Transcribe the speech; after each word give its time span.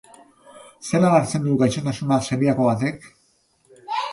Zelan 0.87 1.17
hartzen 1.17 1.45
du 1.49 1.53
gaixotasuna 1.61 2.19
zeliako 2.31 2.67
batek? 2.73 3.07